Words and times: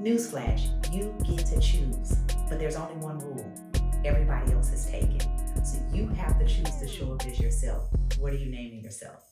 Newsflash, 0.00 0.94
you 0.94 1.12
get 1.26 1.44
to 1.46 1.58
choose, 1.58 2.14
but 2.48 2.60
there's 2.60 2.76
only 2.76 2.94
one 3.04 3.18
rule. 3.18 3.52
Everybody 4.04 4.52
else 4.52 4.72
is 4.72 4.86
taken. 4.86 5.18
So 5.64 5.82
you 5.92 6.06
have 6.10 6.38
to 6.38 6.46
choose 6.46 6.76
to 6.76 6.86
show 6.86 7.14
up 7.14 7.26
as 7.26 7.40
yourself. 7.40 7.88
What 8.20 8.32
are 8.32 8.36
you 8.36 8.48
naming 8.48 8.84
yourself? 8.84 9.24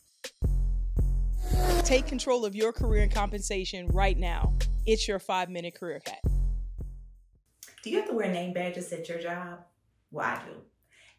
Take 1.84 2.08
control 2.08 2.44
of 2.44 2.56
your 2.56 2.72
career 2.72 3.04
and 3.04 3.12
compensation 3.12 3.86
right 3.86 4.18
now. 4.18 4.54
It's 4.86 5.06
your 5.06 5.20
five 5.20 5.50
minute 5.50 5.76
career 5.76 6.02
hack. 6.04 6.22
Do 7.84 7.90
you 7.90 7.98
have 7.98 8.08
to 8.08 8.14
wear 8.14 8.32
name 8.32 8.52
badges 8.52 8.92
at 8.92 9.08
your 9.08 9.20
job? 9.20 9.60
Well, 10.10 10.26
I 10.26 10.42
do. 10.44 10.56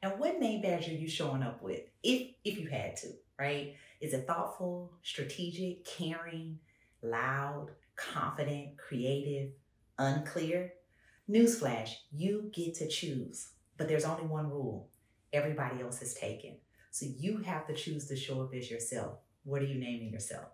And 0.03 0.19
what 0.19 0.41
name 0.41 0.61
badge 0.61 0.89
are 0.89 0.93
you 0.93 1.07
showing 1.07 1.41
up 1.41 1.61
with? 1.61 1.83
If 2.03 2.31
if 2.43 2.59
you 2.59 2.67
had 2.67 2.97
to, 2.97 3.07
right? 3.39 3.75
Is 4.01 4.13
it 4.13 4.27
thoughtful, 4.27 4.91
strategic, 5.03 5.85
caring, 5.85 6.59
loud, 7.01 7.71
confident, 7.97 8.77
creative, 8.77 9.51
unclear? 9.97 10.73
Newsflash, 11.29 11.95
you 12.15 12.49
get 12.53 12.75
to 12.75 12.87
choose, 12.87 13.49
but 13.75 13.89
there's 13.89 14.05
only 14.05 14.25
one 14.25 14.49
rule. 14.49 14.87
Everybody 15.33 15.81
else 15.81 16.01
is 16.01 16.13
taken. 16.13 16.55
So 16.91 17.05
you 17.19 17.39
have 17.39 17.67
to 17.67 17.73
choose 17.73 18.07
to 18.07 18.15
show 18.15 18.41
up 18.41 18.53
as 18.55 18.71
yourself. 18.71 19.17
What 19.43 19.61
are 19.61 19.65
you 19.65 19.77
naming 19.77 20.13
yourself? 20.13 20.45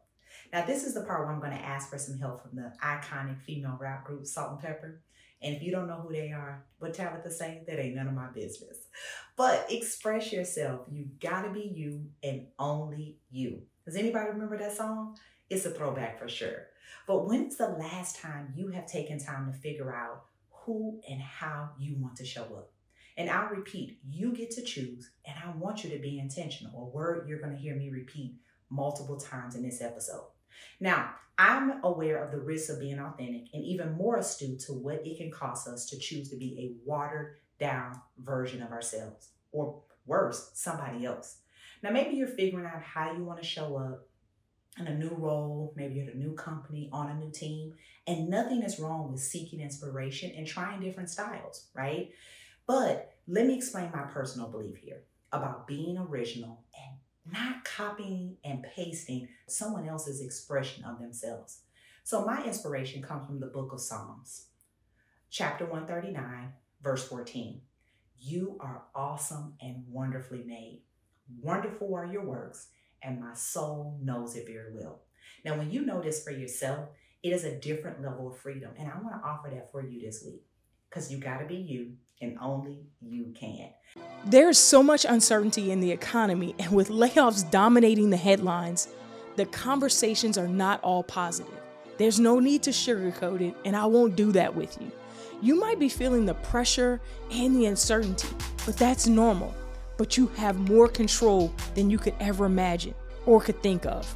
Now, 0.52 0.66
this 0.66 0.84
is 0.84 0.96
the 0.96 1.02
part 1.02 1.22
where 1.22 1.32
I'm 1.32 1.40
going 1.40 1.56
to 1.56 1.64
ask 1.64 1.90
for 1.90 2.00
some 2.00 2.20
help 2.20 2.42
from 2.42 2.56
the 2.56 2.74
iconic 2.84 3.40
female 3.42 3.78
rap 3.80 4.04
group 4.06 4.26
Salt-N-Pepa. 4.26 4.96
And 5.42 5.56
if 5.56 5.62
you 5.62 5.72
don't 5.72 5.88
know 5.88 6.02
who 6.06 6.14
they 6.14 6.32
are, 6.32 6.64
what 6.80 6.94
Tabitha 6.94 7.30
say, 7.30 7.64
that 7.68 7.80
ain't 7.80 7.96
none 7.96 8.08
of 8.08 8.14
my 8.14 8.28
business. 8.28 8.88
But 9.36 9.68
express 9.70 10.32
yourself. 10.32 10.82
You 10.92 11.08
gotta 11.22 11.50
be 11.50 11.72
you 11.76 12.06
and 12.24 12.48
only 12.58 13.18
you. 13.30 13.62
Does 13.86 13.98
anybody 13.98 14.30
remember 14.30 14.58
that 14.58 14.76
song? 14.76 15.18
It's 15.50 15.66
a 15.66 15.72
throwback 15.72 16.20
for 16.20 16.28
sure. 16.28 16.68
But 17.08 17.28
when's 17.28 17.58
the 17.58 17.68
last 17.68 18.20
time 18.20 18.54
you 18.56 18.70
have 18.70 18.88
taken 18.88 19.20
time 19.20 19.52
to 19.52 19.58
figure 19.58 19.94
out 19.94 20.26
who 20.50 21.02
and 21.10 21.22
how 21.22 21.70
you 21.78 21.96
want 22.00 22.16
to 22.18 22.26
show 22.26 22.44
up? 22.44 22.72
And 23.18 23.30
I'll 23.30 23.50
repeat, 23.50 24.00
you 24.10 24.34
get 24.34 24.52
to 24.52 24.64
choose, 24.64 25.12
and 25.26 25.36
I 25.38 25.56
want 25.58 25.84
you 25.84 25.90
to 25.92 26.00
be 26.00 26.18
intentional, 26.18 26.82
a 26.82 26.96
word 26.96 27.28
you're 27.28 27.40
going 27.40 27.56
to 27.56 27.62
hear 27.62 27.76
me 27.76 27.90
repeat 27.90 28.36
multiple 28.70 29.18
times 29.18 29.56
in 29.56 29.62
this 29.62 29.82
episode. 29.82 30.26
Now, 30.80 31.12
I'm 31.38 31.84
aware 31.84 32.24
of 32.24 32.32
the 32.32 32.40
risks 32.40 32.70
of 32.70 32.80
being 32.80 33.00
authentic 33.00 33.48
and 33.54 33.64
even 33.64 33.94
more 33.94 34.18
astute 34.18 34.60
to 34.62 34.74
what 34.74 35.06
it 35.06 35.18
can 35.18 35.32
cost 35.32 35.68
us 35.68 35.88
to 35.90 36.00
choose 36.00 36.30
to 36.30 36.38
be 36.38 36.58
a 36.60 36.90
watered 36.90 37.38
down 37.60 38.02
version 38.18 38.64
of 38.64 38.72
ourselves, 38.72 39.30
or 39.52 39.82
worse, 40.06 40.52
somebody 40.54 41.06
else. 41.06 41.38
Now, 41.82 41.92
maybe 41.92 42.16
you're 42.16 42.28
figuring 42.28 42.66
out 42.66 42.82
how 42.82 43.14
you 43.14 43.24
want 43.24 43.42
to 43.42 43.48
show 43.48 43.78
up 43.78 44.08
in 44.80 44.88
a 44.88 44.96
new 44.96 45.12
role, 45.12 45.74
maybe 45.76 46.02
at 46.02 46.14
a 46.14 46.18
new 46.18 46.34
company, 46.34 46.90
on 46.92 47.10
a 47.10 47.16
new 47.16 47.32
team, 47.32 47.74
and 48.08 48.30
nothing 48.30 48.64
is 48.64 48.80
wrong 48.80 49.12
with 49.12 49.22
seeking 49.22 49.60
inspiration 49.60 50.32
and 50.36 50.48
trying 50.48 50.82
different 50.82 51.10
styles, 51.10 51.68
right? 51.74 52.12
But 52.66 53.16
let 53.28 53.46
me 53.46 53.56
explain 53.56 53.92
my 53.94 54.04
personal 54.04 54.48
belief 54.50 54.78
here 54.78 55.04
about 55.32 55.68
being 55.68 55.98
original 55.98 56.64
and 56.76 56.98
not 57.34 57.64
copying 57.64 58.38
and 58.44 58.66
pasting 58.76 59.28
someone 59.48 59.88
else's 59.88 60.22
expression 60.22 60.84
of 60.84 61.00
themselves. 61.00 61.60
So, 62.04 62.26
my 62.26 62.44
inspiration 62.44 63.02
comes 63.02 63.28
from 63.28 63.40
the 63.40 63.48
book 63.48 63.72
of 63.72 63.80
Psalms, 63.80 64.48
chapter 65.30 65.66
139, 65.66 66.52
verse 66.82 67.08
14. 67.08 67.62
You 68.20 68.58
are 68.60 68.84
awesome 68.94 69.54
and 69.62 69.86
wonderfully 69.90 70.44
made. 70.46 70.82
Wonderful 71.42 71.96
are 71.96 72.06
your 72.06 72.26
works, 72.26 72.68
and 73.04 73.20
my 73.20 73.34
soul 73.34 74.00
knows 74.02 74.36
it 74.36 74.48
very 74.48 74.74
well. 74.74 75.02
Now, 75.44 75.58
when 75.58 75.72
you 75.72 75.86
know 75.86 76.02
this 76.02 76.24
for 76.24 76.32
yourself, 76.32 76.90
it 77.22 77.30
is 77.30 77.44
a 77.44 77.60
different 77.60 78.02
level 78.02 78.32
of 78.32 78.38
freedom. 78.38 78.72
And 78.78 78.88
I 78.88 78.96
want 79.02 79.22
to 79.22 79.28
offer 79.28 79.50
that 79.50 79.72
for 79.72 79.82
you 79.82 80.02
this 80.02 80.24
week 80.26 80.44
because 80.90 81.12
you 81.12 81.18
got 81.18 81.40
to 81.40 81.46
be 81.46 81.56
you 81.56 81.94
and 82.22 82.38
only 82.42 82.86
you 83.02 83.34
can. 83.36 83.70
There's 84.26 84.58
so 84.58 84.82
much 84.82 85.06
uncertainty 85.06 85.72
in 85.72 85.82
the 85.82 85.92
economy, 85.92 86.56
and 86.60 86.72
with 86.72 86.90
layoffs 86.90 87.50
dominating 87.50 88.10
the 88.10 88.18
headlines, 88.18 88.88
the 89.36 89.46
conversations 89.48 90.38
are 90.38 90.48
not 90.48 90.82
all 90.82 91.04
positive. 91.04 91.60
There's 91.98 92.20
no 92.20 92.40
need 92.40 92.64
to 92.64 92.72
sugarcoat 92.72 93.42
it, 93.42 93.56
and 93.66 93.76
I 93.76 93.86
won't 93.86 94.16
do 94.16 94.32
that 94.32 94.56
with 94.56 94.80
you. 94.82 94.92
You 95.42 95.60
might 95.60 95.80
be 95.80 95.90
feeling 95.90 96.26
the 96.26 96.36
pressure 96.36 97.02
and 97.32 97.56
the 97.56 97.66
uncertainty, 97.66 98.30
but 98.66 98.78
that's 98.78 99.08
normal. 99.08 99.54
But 99.98 100.18
you 100.18 100.28
have 100.38 100.58
more 100.58 100.88
control 100.88 101.54
than 101.76 101.90
you 101.90 101.98
could 101.98 102.16
ever 102.20 102.46
imagine 102.46 102.96
or 103.26 103.42
could 103.42 103.62
think 103.62 103.86
of. 103.86 104.14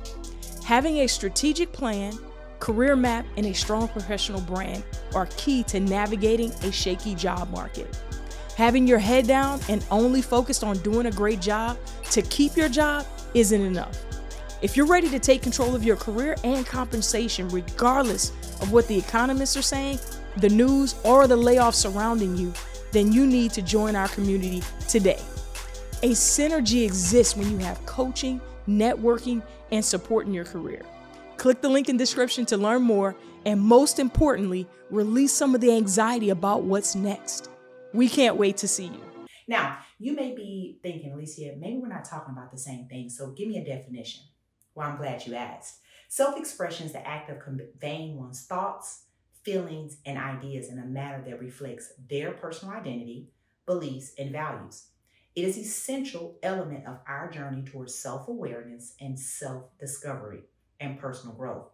Having 0.64 1.00
a 1.00 1.08
strategic 1.08 1.72
plan, 1.72 2.18
career 2.60 2.96
map, 2.96 3.26
and 3.38 3.46
a 3.46 3.54
strong 3.54 3.88
professional 3.88 4.42
brand 4.42 4.84
are 5.14 5.28
key 5.38 5.64
to 5.64 5.80
navigating 5.80 6.52
a 6.64 6.72
shaky 6.72 7.16
job 7.16 7.50
market. 7.52 8.00
Having 8.56 8.88
your 8.88 9.00
head 9.00 9.28
down 9.28 9.60
and 9.70 9.86
only 9.92 10.22
focused 10.22 10.64
on 10.64 10.78
doing 10.80 11.06
a 11.06 11.12
great 11.12 11.40
job 11.40 11.78
to 12.12 12.22
keep 12.24 12.58
your 12.58 12.70
job 12.70 13.06
isn't 13.34 13.62
enough. 13.62 14.04
If 14.62 14.76
you're 14.76 14.88
ready 14.88 15.10
to 15.10 15.20
take 15.20 15.44
control 15.44 15.76
of 15.76 15.84
your 15.84 15.96
career 15.96 16.36
and 16.44 16.66
compensation, 16.66 17.48
regardless 17.50 18.32
of 18.60 18.72
what 18.72 18.88
the 18.88 18.98
economists 18.98 19.56
are 19.56 19.62
saying, 19.62 20.00
the 20.38 20.50
news, 20.50 20.96
or 21.04 21.28
the 21.28 21.38
layoffs 21.38 21.76
surrounding 21.76 22.36
you, 22.36 22.52
then 22.92 23.12
you 23.12 23.28
need 23.28 23.52
to 23.54 23.62
join 23.62 23.96
our 23.96 24.08
community 24.08 24.64
today. 24.88 25.22
A 26.04 26.12
synergy 26.12 26.86
exists 26.86 27.36
when 27.36 27.50
you 27.50 27.58
have 27.58 27.84
coaching, 27.88 28.40
networking, 28.68 29.42
and 29.72 29.84
support 29.84 30.28
in 30.28 30.34
your 30.34 30.46
career. 30.46 30.86
Click 31.38 31.60
the 31.60 31.70
link 31.70 31.90
in 31.90 31.98
description 31.98 32.46
to 32.48 32.58
learn 32.58 32.84
more, 32.84 33.16
and 33.46 33.60
most 33.60 33.98
importantly, 33.98 34.68
release 34.92 35.34
some 35.34 35.56
of 35.56 35.62
the 35.62 35.72
anxiety 35.76 36.30
about 36.30 36.62
what's 36.62 36.94
next. 36.94 37.50
We 37.94 38.08
can't 38.10 38.36
wait 38.36 38.58
to 38.58 38.68
see 38.68 38.86
you. 38.86 39.02
Now, 39.48 39.80
you 39.98 40.14
may 40.14 40.36
be 40.36 40.78
thinking, 40.84 41.14
Alicia, 41.14 41.56
maybe 41.58 41.78
we're 41.78 41.88
not 41.88 42.06
talking 42.06 42.36
about 42.38 42.52
the 42.52 42.60
same 42.60 42.86
thing, 42.88 43.10
so 43.10 43.32
give 43.32 43.48
me 43.48 43.58
a 43.58 43.66
definition. 43.66 44.22
Well, 44.76 44.88
I'm 44.88 44.98
glad 44.98 45.26
you 45.26 45.34
asked. 45.34 45.80
Self 46.10 46.38
expression 46.38 46.86
is 46.86 46.94
the 46.94 47.08
act 47.08 47.32
of 47.32 47.40
conveying 47.40 48.20
one's 48.20 48.46
thoughts, 48.46 49.06
feelings, 49.42 49.98
and 50.06 50.20
ideas 50.20 50.70
in 50.70 50.78
a 50.78 50.86
manner 50.86 51.24
that 51.28 51.40
reflects 51.40 51.94
their 52.08 52.34
personal 52.34 52.76
identity, 52.76 53.30
beliefs, 53.66 54.12
and 54.20 54.32
values. 54.32 54.90
It 55.38 55.46
is 55.46 55.56
essential 55.56 56.40
element 56.42 56.88
of 56.88 56.98
our 57.08 57.30
journey 57.30 57.62
towards 57.62 57.94
self-awareness 57.94 58.96
and 59.00 59.20
self-discovery 59.20 60.40
and 60.80 60.98
personal 60.98 61.36
growth. 61.36 61.68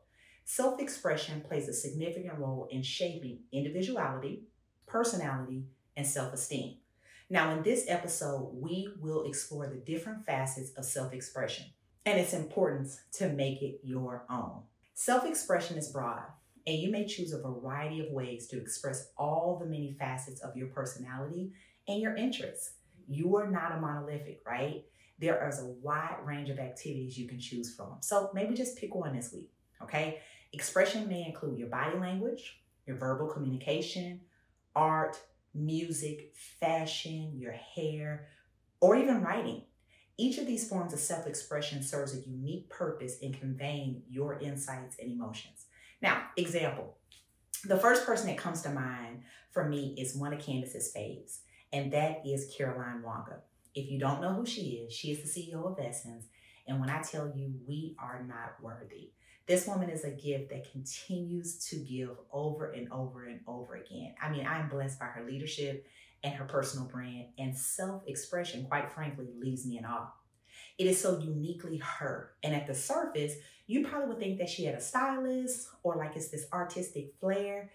Self-expression 0.44 1.46
plays 1.48 1.70
a 1.70 1.74
significant 1.74 2.38
role 2.40 2.68
in 2.70 2.84
shaping 2.84 3.40
individuality, 3.54 4.44
personality, 4.86 5.64
and 5.96 6.06
self-esteem. 6.06 6.76
Now, 7.30 7.54
in 7.54 7.64
this 7.64 7.86
episode, 7.88 8.50
we 8.54 8.90
will 9.00 9.24
explore 9.24 9.68
the 9.68 9.78
different 9.78 10.26
facets 10.26 10.72
of 10.72 10.84
self-expression 10.84 11.68
and 12.06 12.20
its 12.20 12.34
importance 12.34 13.00
to 13.14 13.30
make 13.30 13.62
it 13.62 13.80
your 13.82 14.26
own. 14.30 14.64
Self 14.94 15.26
expression 15.26 15.78
is 15.78 15.88
broad, 15.88 16.24
and 16.68 16.80
you 16.80 16.92
may 16.92 17.06
choose 17.06 17.32
a 17.32 17.42
variety 17.42 18.06
of 18.06 18.12
ways 18.12 18.46
to 18.48 18.60
express 18.60 19.14
all 19.18 19.58
the 19.58 19.66
many 19.66 19.96
facets 19.98 20.42
of 20.42 20.58
your 20.58 20.68
personality 20.68 21.54
and 21.88 22.02
your 22.02 22.18
interests. 22.18 22.74
You 23.08 23.36
are 23.38 23.50
not 23.50 23.74
a 23.74 23.80
monolithic, 23.80 24.42
right? 24.46 24.84
There 25.20 25.48
is 25.48 25.60
a 25.60 25.66
wide 25.66 26.18
range 26.24 26.50
of 26.50 26.60
activities 26.60 27.18
you 27.18 27.28
can 27.28 27.40
choose 27.40 27.74
from. 27.76 27.98
So 28.02 28.32
maybe 28.34 28.56
just 28.56 28.78
pick 28.78 28.96
one 28.96 29.16
this 29.16 29.32
week, 29.32 29.52
okay? 29.82 30.20
Expression 30.52 31.08
may 31.08 31.26
include 31.26 31.58
your 31.58 31.70
body 31.70 31.98
language, 31.98 32.62
your 32.86 32.98
verbal 32.98 33.28
communication, 33.28 34.22
art, 34.76 35.20
music, 35.54 36.34
fashion, 36.60 37.32
your 37.38 37.54
hair, 37.54 38.28
or 38.82 38.96
even 38.96 39.22
writing. 39.22 39.64
Each 40.18 40.38
of 40.38 40.46
these 40.46 40.68
forms 40.68 40.94
of 40.94 41.00
self 41.00 41.26
expression 41.26 41.82
serves 41.82 42.14
a 42.16 42.30
unique 42.30 42.70
purpose 42.70 43.20
in 43.20 43.34
conveying 43.34 44.04
your 44.10 44.40
insights 44.40 44.98
and 45.00 45.12
emotions. 45.12 45.66
Now, 46.02 46.24
example 46.38 46.98
the 47.66 47.78
first 47.78 48.06
person 48.06 48.28
that 48.28 48.38
comes 48.38 48.62
to 48.62 48.70
mind 48.70 49.24
for 49.52 49.68
me 49.68 49.96
is 49.98 50.16
one 50.16 50.34
of 50.34 50.40
Candace's 50.40 50.92
faves, 50.96 51.40
and 51.74 51.92
that 51.92 52.22
is 52.26 52.54
Caroline 52.56 53.02
Wanga. 53.06 53.40
If 53.76 53.90
you 53.90 54.00
don't 54.00 54.22
know 54.22 54.34
who 54.34 54.46
she 54.46 54.86
is, 54.86 54.94
she 54.94 55.12
is 55.12 55.34
the 55.34 55.42
CEO 55.42 55.66
of 55.66 55.84
Essence. 55.84 56.26
And 56.68 56.80
when 56.80 56.90
I 56.90 57.02
tell 57.02 57.34
you 57.36 57.54
we 57.68 57.96
are 58.00 58.24
not 58.24 58.62
worthy, 58.62 59.10
this 59.48 59.68
woman 59.68 59.90
is 59.90 60.06
a 60.06 60.12
gift 60.12 60.52
that 60.52 60.72
continues 60.72 61.58
to 61.70 61.78
give 61.78 62.12
over 62.32 62.72
and 62.72 62.90
over 62.94 63.26
and 63.26 63.42
over 63.48 63.76
again. 63.76 64.16
I 64.22 64.30
mean, 64.30 64.48
I'm 64.48 64.70
blessed 64.70 65.00
by 65.00 65.08
her 65.08 65.26
leadership 65.26 65.86
and 66.24 66.34
her 66.36 66.46
personal 66.46 66.88
brand 66.88 67.26
and 67.38 67.58
self 67.58 68.04
expression, 68.08 68.66
quite 68.66 68.92
frankly, 68.92 69.28
leaves 69.38 69.66
me 69.66 69.80
in 69.80 69.86
awe. 69.86 70.14
It 70.78 70.88
is 70.88 71.02
so 71.02 71.20
uniquely 71.20 71.78
her. 71.78 72.32
And 72.44 72.56
at 72.56 72.68
the 72.68 72.76
surface, 72.76 73.34
you 73.68 73.86
probably 73.86 74.08
would 74.10 74.20
think 74.20 74.38
that 74.40 74.50
she 74.50 74.66
had 74.66 74.76
a 74.76 74.82
stylist 74.82 75.68
or 75.84 75.96
like 75.98 76.16
it's 76.16 76.30
this 76.30 76.46
artistic 76.54 77.14
flair, 77.20 77.72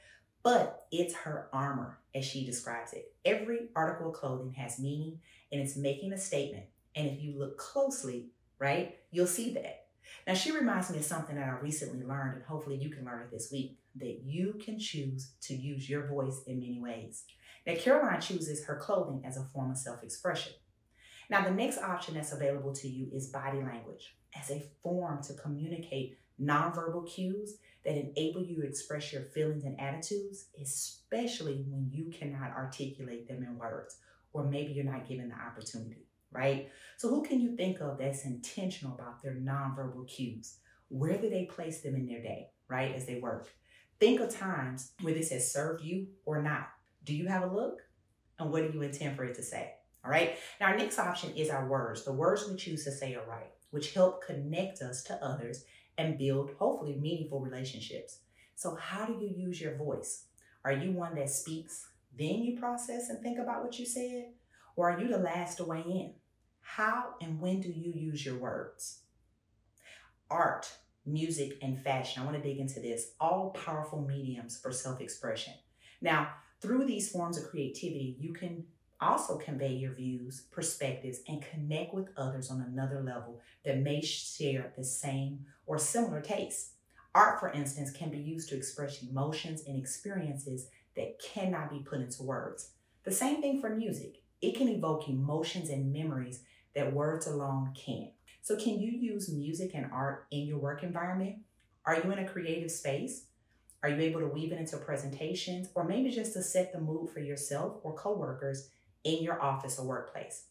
but 0.49 0.87
it's 0.91 1.15
her 1.15 1.51
armor, 1.53 1.99
as 2.15 2.25
she 2.25 2.47
describes 2.47 2.95
it. 2.95 3.13
Every 3.23 3.69
article 3.77 4.09
of 4.09 4.15
clothing 4.15 4.55
has 4.55 4.79
meaning 4.79 5.21
and 5.53 5.61
it's 5.61 5.77
making 5.77 6.15
a 6.15 6.19
statement. 6.19 6.65
And 6.97 7.07
if 7.07 7.21
you 7.21 7.39
look 7.39 7.59
closely, 7.59 8.31
right, 8.59 8.97
you'll 9.11 9.27
see 9.27 9.53
that. 9.53 9.89
Now, 10.27 10.33
she 10.33 10.51
reminds 10.53 10.89
me 10.89 10.97
of 11.01 11.05
something 11.05 11.37
that 11.37 11.45
I 11.45 11.61
recently 11.61 12.03
learned, 12.03 12.37
and 12.37 12.45
hopefully 12.47 12.77
you 12.77 12.89
can 12.89 13.05
learn 13.05 13.21
it 13.21 13.31
this 13.31 13.53
week 13.53 13.77
that 13.97 14.23
you 14.25 14.55
can 14.65 14.79
choose 14.79 15.33
to 15.43 15.55
use 15.55 15.87
your 15.87 16.07
voice 16.07 16.41
in 16.47 16.61
many 16.61 16.81
ways. 16.81 17.25
Now, 17.67 17.75
Caroline 17.75 18.23
chooses 18.23 18.65
her 18.65 18.77
clothing 18.77 19.27
as 19.27 19.37
a 19.37 19.45
form 19.45 19.73
of 19.73 19.77
self 19.77 20.03
expression. 20.03 20.55
Now, 21.29 21.45
the 21.45 21.51
next 21.51 21.77
option 21.77 22.15
that's 22.15 22.33
available 22.33 22.73
to 22.77 22.89
you 22.89 23.09
is 23.13 23.27
body 23.27 23.59
language 23.59 24.17
as 24.35 24.51
a 24.51 24.65
form 24.83 25.23
to 25.25 25.35
communicate 25.35 26.17
nonverbal 26.41 27.09
cues 27.09 27.57
that 27.85 27.97
enable 27.97 28.43
you 28.43 28.61
to 28.61 28.67
express 28.67 29.13
your 29.13 29.23
feelings 29.23 29.65
and 29.65 29.81
attitudes, 29.81 30.47
especially 30.61 31.65
when 31.69 31.89
you 31.91 32.11
cannot 32.11 32.55
articulate 32.57 33.29
them 33.29 33.43
in 33.43 33.59
words, 33.59 33.97
or 34.33 34.45
maybe 34.45 34.73
you're 34.73 34.85
not 34.85 35.09
given 35.09 35.29
the 35.29 35.35
opportunity, 35.35 36.07
right? 36.33 36.69
So, 36.97 37.09
who 37.09 37.23
can 37.23 37.41
you 37.41 37.57
think 37.57 37.81
of 37.81 37.99
that's 37.99 38.25
intentional 38.25 38.95
about 38.95 39.23
their 39.23 39.35
nonverbal 39.35 40.07
cues? 40.09 40.59
Where 40.89 41.19
do 41.19 41.29
they 41.31 41.45
place 41.45 41.81
them 41.81 41.95
in 41.95 42.07
their 42.07 42.23
day, 42.23 42.49
right, 42.69 42.95
as 42.95 43.07
they 43.07 43.21
work? 43.21 43.49
Think 44.01 44.21
of 44.21 44.31
times 44.31 44.93
where 45.01 45.15
this 45.15 45.31
has 45.31 45.53
served 45.53 45.83
you 45.83 46.09
or 46.25 46.43
not. 46.43 46.69
Do 47.05 47.15
you 47.15 47.27
have 47.27 47.43
a 47.43 47.55
look? 47.55 47.83
And 48.39 48.53
what 48.53 48.63
do 48.63 48.77
you 48.77 48.83
intend 48.83 49.17
for 49.17 49.25
it 49.25 49.35
to 49.35 49.43
say? 49.43 49.73
All 50.05 50.11
right. 50.11 50.37
Now, 50.61 50.69
our 50.69 50.77
next 50.77 50.99
option 50.99 51.35
is 51.35 51.51
our 51.51 51.67
words. 51.67 52.05
The 52.05 52.13
words 52.13 52.49
we 52.49 52.57
choose 52.57 52.85
to 52.85 52.93
say 52.93 53.15
are 53.15 53.27
right, 53.29 53.51
which 53.71 53.95
help 53.95 54.25
connect 54.25 54.81
us 54.81 55.03
to 55.05 55.15
others 55.25 55.65
and 55.99 56.17
build, 56.17 56.53
hopefully, 56.59 56.97
meaningful 56.97 57.41
relationships. 57.41 58.21
So, 58.55 58.77
how 58.77 59.05
do 59.05 59.13
you 59.13 59.29
use 59.37 59.61
your 59.61 59.77
voice? 59.77 60.25
Are 60.65 60.73
you 60.73 60.93
one 60.93 61.15
that 61.17 61.31
speaks, 61.31 61.89
then 62.19 62.43
you 62.43 62.59
process 62.59 63.11
and 63.11 63.21
think 63.21 63.39
about 63.39 63.63
what 63.63 63.79
you 63.79 63.85
said? 63.85 64.33
Or 64.77 64.91
are 64.91 65.01
you 65.01 65.09
the 65.09 65.19
last 65.19 65.57
to 65.57 65.65
weigh 65.65 65.81
in? 65.81 66.15
How 66.61 67.15
and 67.21 67.41
when 67.41 67.61
do 67.61 67.69
you 67.69 67.93
use 67.93 68.25
your 68.25 68.37
words? 68.37 69.01
Art, 70.31 70.71
music, 71.05 71.59
and 71.63 71.81
fashion. 71.81 72.23
I 72.23 72.27
want 72.27 72.37
to 72.37 72.43
dig 72.43 72.59
into 72.59 72.81
this. 72.81 73.13
All 73.21 73.51
powerful 73.51 74.03
mediums 74.03 74.59
for 74.61 74.71
self 74.71 75.01
expression. 75.01 75.55
Now, 76.01 76.29
through 76.61 76.87
these 76.87 77.11
forms 77.11 77.39
of 77.39 77.51
creativity, 77.51 78.17
you 78.21 78.33
can 78.33 78.65
also 79.01 79.37
convey 79.37 79.75
your 79.75 79.93
views, 79.93 80.43
perspectives, 80.51 81.21
and 81.29 81.43
connect 81.43 81.95
with 81.95 82.09
others 82.17 82.51
on 82.51 82.61
another 82.61 83.03
level 83.03 83.41
that 83.65 83.79
may 83.79 84.01
share 84.01 84.73
the 84.77 84.85
same 84.85 85.47
or 85.67 85.79
similar 85.79 86.21
tastes. 86.21 86.73
Art, 87.15 87.41
for 87.41 87.51
instance, 87.51 87.91
can 87.91 88.11
be 88.11 88.19
used 88.19 88.49
to 88.49 88.57
express 88.57 89.03
emotions 89.03 89.63
and 89.67 89.79
experiences 89.79 90.69
that 90.97 91.21
cannot 91.21 91.71
be 91.71 91.81
put 91.81 92.01
into 92.01 92.23
words. 92.23 92.71
The 93.05 93.13
same 93.13 93.41
thing 93.41 93.61
for 93.61 93.71
music. 93.71 94.23
It 94.41 94.57
can 94.57 94.69
evoke 94.69 95.09
emotions 95.09 95.71
and 95.71 95.93
memories 95.93 96.43
that 96.75 96.93
words 96.93 97.27
alone 97.27 97.73
can't. 97.75 98.11
So, 98.43 98.57
can 98.57 98.79
you 98.81 98.91
use 98.91 99.33
music 99.33 99.73
and 99.75 99.91
art 99.93 100.27
in 100.31 100.47
your 100.47 100.59
work 100.59 100.83
environment? 100.83 101.39
Are 101.85 101.97
you 101.97 102.11
in 102.11 102.19
a 102.19 102.29
creative 102.29 102.71
space? 102.71 103.25
Are 103.83 103.89
you 103.89 104.01
able 104.01 104.21
to 104.21 104.27
weave 104.27 104.53
it 104.53 104.59
into 104.59 104.77
presentations 104.77 105.69
or 105.75 105.85
maybe 105.85 106.11
just 106.11 106.33
to 106.35 106.43
set 106.43 106.73
the 106.73 106.81
mood 106.81 107.11
for 107.11 107.21
yourself 107.21 107.77
or 107.83 107.95
coworkers 107.95 108.71
in 109.05 109.23
your 109.23 109.41
office 109.41 109.79
or 109.79 109.87
workplace. 109.87 110.45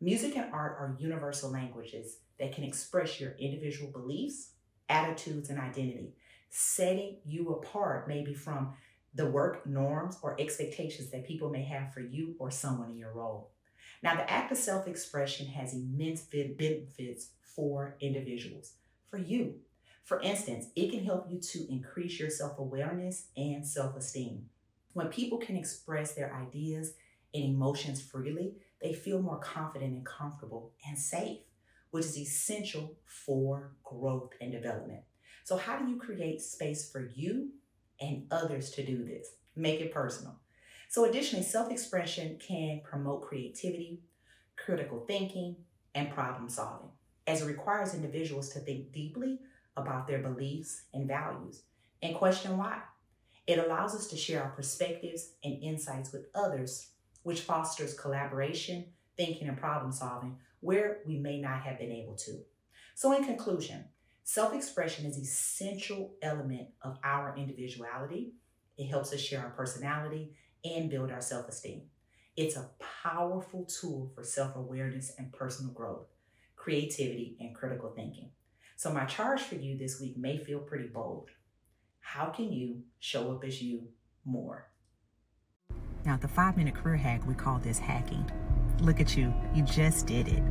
Music 0.00 0.36
and 0.36 0.52
art 0.52 0.76
are 0.78 0.96
universal 0.98 1.50
languages 1.50 2.18
that 2.38 2.54
can 2.54 2.64
express 2.64 3.20
your 3.20 3.32
individual 3.38 3.90
beliefs, 3.90 4.52
attitudes, 4.88 5.50
and 5.50 5.60
identity, 5.60 6.14
setting 6.48 7.18
you 7.24 7.50
apart 7.50 8.08
maybe 8.08 8.32
from 8.32 8.72
the 9.14 9.26
work 9.26 9.66
norms 9.66 10.18
or 10.22 10.40
expectations 10.40 11.10
that 11.10 11.26
people 11.26 11.50
may 11.50 11.62
have 11.64 11.92
for 11.92 12.00
you 12.00 12.34
or 12.38 12.50
someone 12.50 12.90
in 12.90 12.96
your 12.96 13.12
role. 13.12 13.50
Now, 14.02 14.14
the 14.14 14.30
act 14.30 14.50
of 14.52 14.58
self 14.58 14.86
expression 14.88 15.46
has 15.48 15.74
immense 15.74 16.22
benefits 16.22 17.30
for 17.42 17.96
individuals, 18.00 18.74
for 19.10 19.18
you. 19.18 19.56
For 20.04 20.20
instance, 20.22 20.66
it 20.74 20.90
can 20.90 21.04
help 21.04 21.30
you 21.30 21.38
to 21.38 21.70
increase 21.70 22.18
your 22.18 22.30
self 22.30 22.58
awareness 22.58 23.26
and 23.36 23.66
self 23.66 23.96
esteem. 23.96 24.46
When 24.92 25.08
people 25.08 25.38
can 25.38 25.56
express 25.56 26.14
their 26.14 26.34
ideas 26.34 26.94
and 27.34 27.44
emotions 27.44 28.00
freely, 28.00 28.54
they 28.80 28.92
feel 28.92 29.20
more 29.20 29.38
confident 29.38 29.92
and 29.92 30.06
comfortable 30.06 30.72
and 30.86 30.98
safe, 30.98 31.38
which 31.90 32.04
is 32.04 32.18
essential 32.18 32.96
for 33.04 33.72
growth 33.84 34.32
and 34.40 34.52
development. 34.52 35.02
So, 35.44 35.56
how 35.56 35.78
do 35.78 35.88
you 35.88 35.96
create 35.96 36.40
space 36.40 36.90
for 36.90 37.10
you 37.14 37.50
and 38.00 38.26
others 38.30 38.70
to 38.72 38.84
do 38.84 39.04
this? 39.04 39.32
Make 39.56 39.80
it 39.80 39.92
personal. 39.92 40.36
So, 40.88 41.04
additionally, 41.04 41.44
self 41.44 41.70
expression 41.70 42.38
can 42.38 42.80
promote 42.84 43.22
creativity, 43.22 44.00
critical 44.56 45.04
thinking, 45.06 45.56
and 45.94 46.10
problem 46.10 46.48
solving, 46.48 46.90
as 47.26 47.42
it 47.42 47.46
requires 47.46 47.94
individuals 47.94 48.50
to 48.50 48.60
think 48.60 48.92
deeply 48.92 49.38
about 49.76 50.06
their 50.06 50.18
beliefs 50.18 50.82
and 50.92 51.06
values 51.06 51.62
and 52.02 52.14
question 52.14 52.58
why. 52.58 52.80
It 53.46 53.58
allows 53.58 53.94
us 53.94 54.06
to 54.08 54.16
share 54.16 54.42
our 54.42 54.50
perspectives 54.50 55.32
and 55.42 55.62
insights 55.62 56.12
with 56.12 56.26
others 56.34 56.90
which 57.22 57.40
fosters 57.40 57.94
collaboration, 57.94 58.86
thinking, 59.16 59.48
and 59.48 59.58
problem 59.58 59.92
solving 59.92 60.36
where 60.60 60.98
we 61.06 61.18
may 61.18 61.40
not 61.40 61.62
have 61.62 61.78
been 61.78 61.92
able 61.92 62.14
to. 62.14 62.38
So, 62.94 63.16
in 63.16 63.24
conclusion, 63.24 63.84
self 64.24 64.54
expression 64.54 65.06
is 65.06 65.16
essential 65.16 66.14
element 66.22 66.68
of 66.82 66.98
our 67.02 67.34
individuality. 67.36 68.32
It 68.76 68.88
helps 68.88 69.12
us 69.12 69.20
share 69.20 69.40
our 69.40 69.50
personality 69.50 70.32
and 70.64 70.90
build 70.90 71.10
our 71.10 71.20
self 71.20 71.48
esteem. 71.48 71.82
It's 72.36 72.56
a 72.56 72.70
powerful 73.02 73.64
tool 73.64 74.12
for 74.14 74.22
self 74.22 74.56
awareness 74.56 75.12
and 75.18 75.32
personal 75.32 75.72
growth, 75.72 76.06
creativity, 76.56 77.36
and 77.40 77.54
critical 77.54 77.90
thinking. 77.90 78.30
So, 78.76 78.92
my 78.92 79.04
charge 79.04 79.42
for 79.42 79.56
you 79.56 79.76
this 79.76 80.00
week 80.00 80.16
may 80.16 80.38
feel 80.38 80.60
pretty 80.60 80.88
bold. 80.88 81.30
How 82.00 82.26
can 82.26 82.52
you 82.52 82.82
show 82.98 83.32
up 83.32 83.44
as 83.44 83.62
you 83.62 83.88
more? 84.24 84.68
Now, 86.04 86.16
the 86.16 86.28
five 86.28 86.56
minute 86.56 86.74
career 86.74 86.96
hack, 86.96 87.26
we 87.26 87.34
call 87.34 87.58
this 87.58 87.78
hacking. 87.78 88.30
Look 88.80 89.00
at 89.00 89.16
you, 89.16 89.34
you 89.54 89.62
just 89.62 90.06
did 90.06 90.28
it. 90.28 90.42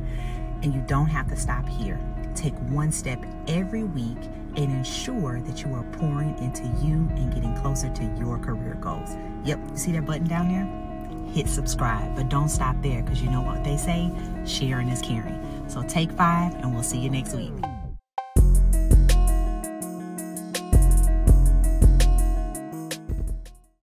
And 0.62 0.74
you 0.74 0.82
don't 0.86 1.06
have 1.06 1.28
to 1.28 1.36
stop 1.36 1.68
here. 1.68 1.98
Take 2.34 2.54
one 2.70 2.92
step 2.92 3.24
every 3.48 3.84
week 3.84 4.18
and 4.56 4.70
ensure 4.70 5.40
that 5.40 5.64
you 5.64 5.72
are 5.74 5.82
pouring 5.92 6.38
into 6.38 6.64
you 6.84 7.08
and 7.16 7.32
getting 7.34 7.56
closer 7.56 7.88
to 7.88 8.04
your 8.18 8.38
career 8.38 8.74
goals. 8.80 9.16
Yep, 9.44 9.58
you 9.70 9.76
see 9.76 9.92
that 9.92 10.06
button 10.06 10.26
down 10.26 10.48
there? 10.48 11.32
Hit 11.32 11.48
subscribe, 11.48 12.14
but 12.14 12.28
don't 12.28 12.48
stop 12.48 12.76
there 12.82 13.02
because 13.02 13.22
you 13.22 13.30
know 13.30 13.42
what 13.42 13.64
they 13.64 13.76
say 13.76 14.10
sharing 14.46 14.88
is 14.88 15.00
caring. 15.00 15.64
So 15.68 15.82
take 15.82 16.10
five, 16.12 16.54
and 16.56 16.74
we'll 16.74 16.82
see 16.82 16.98
you 16.98 17.10
next 17.10 17.34
week. 17.34 17.52